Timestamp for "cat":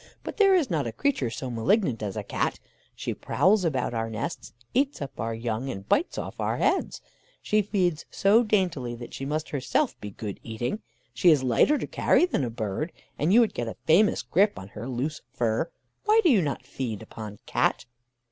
2.23-2.59, 17.45-17.85